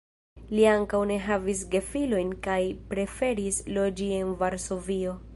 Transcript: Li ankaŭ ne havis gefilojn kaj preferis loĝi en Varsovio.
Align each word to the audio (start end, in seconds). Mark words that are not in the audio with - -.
Li 0.51 0.63
ankaŭ 0.69 1.01
ne 1.09 1.17
havis 1.25 1.59
gefilojn 1.75 2.31
kaj 2.47 2.57
preferis 2.93 3.59
loĝi 3.77 4.09
en 4.23 4.33
Varsovio. 4.41 5.15